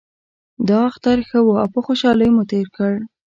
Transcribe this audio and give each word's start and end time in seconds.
دا 0.67 0.79
اختر 0.89 1.17
ښه 1.29 1.39
و 1.43 1.49
او 1.61 1.67
په 1.73 1.79
خوشحالۍ 1.85 2.29
مو 2.35 2.43
تیر 2.51 2.67
کړ 2.75 2.93